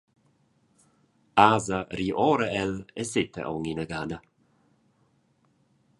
[1.43, 4.17] Asa ri ora el e setta aunc inagada.